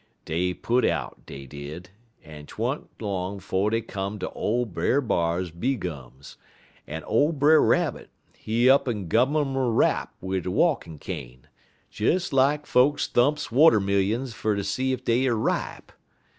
"Dey 0.25 0.55
put 0.55 0.83
out, 0.83 1.27
dey 1.27 1.45
did, 1.45 1.91
en 2.23 2.47
't 2.47 2.55
wa'n't 2.57 2.89
long 2.99 3.39
'fo' 3.39 3.69
dey 3.69 3.81
come 3.81 4.17
ter 4.17 4.29
ole 4.33 4.65
Brer 4.65 4.99
B'ar 4.99 5.43
bee 5.59 5.75
gums, 5.75 6.37
en 6.87 7.03
ole 7.03 7.31
Brer 7.31 7.61
Rabbit, 7.61 8.09
he 8.35 8.67
up'n 8.67 9.07
gun 9.07 9.35
um 9.35 9.55
a 9.55 9.69
rap 9.69 10.15
wid 10.19 10.45
he 10.45 10.49
walkin' 10.49 10.97
cane, 10.97 11.45
des 11.95 12.19
lak 12.31 12.65
folks 12.65 13.05
thumps 13.07 13.51
water 13.51 13.79
millions 13.79 14.33
fer 14.33 14.55
ter 14.55 14.63
see 14.63 14.91
ef 14.91 15.03
dey 15.03 15.27
er 15.27 15.35
ripe. 15.37 15.91